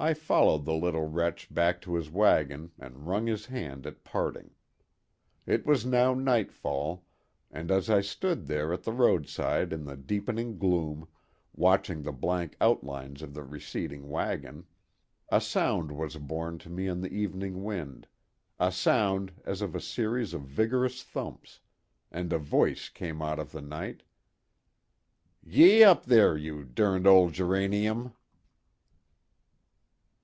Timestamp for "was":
5.66-5.84, 15.90-16.14